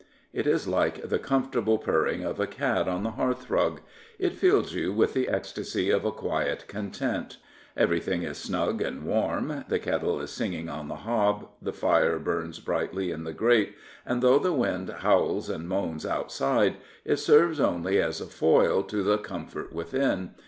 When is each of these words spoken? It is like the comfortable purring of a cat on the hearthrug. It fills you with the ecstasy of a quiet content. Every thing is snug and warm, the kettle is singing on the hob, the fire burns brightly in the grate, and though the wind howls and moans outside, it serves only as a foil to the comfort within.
It 0.33 0.47
is 0.47 0.67
like 0.67 1.07
the 1.09 1.19
comfortable 1.19 1.77
purring 1.77 2.23
of 2.23 2.39
a 2.39 2.47
cat 2.47 2.87
on 2.87 3.03
the 3.03 3.11
hearthrug. 3.11 3.81
It 4.17 4.33
fills 4.33 4.73
you 4.73 4.91
with 4.91 5.13
the 5.13 5.29
ecstasy 5.29 5.91
of 5.91 6.05
a 6.05 6.11
quiet 6.11 6.65
content. 6.67 7.37
Every 7.77 7.99
thing 7.99 8.23
is 8.23 8.39
snug 8.39 8.81
and 8.81 9.03
warm, 9.03 9.63
the 9.67 9.77
kettle 9.77 10.19
is 10.19 10.31
singing 10.31 10.69
on 10.69 10.87
the 10.87 10.95
hob, 11.05 11.49
the 11.61 11.71
fire 11.71 12.17
burns 12.17 12.59
brightly 12.59 13.11
in 13.11 13.25
the 13.25 13.31
grate, 13.33 13.75
and 14.03 14.23
though 14.23 14.39
the 14.39 14.51
wind 14.53 14.89
howls 14.89 15.51
and 15.51 15.69
moans 15.69 16.03
outside, 16.03 16.77
it 17.05 17.17
serves 17.17 17.59
only 17.59 18.01
as 18.01 18.19
a 18.19 18.25
foil 18.25 18.81
to 18.81 19.03
the 19.03 19.19
comfort 19.19 19.71
within. 19.71 20.31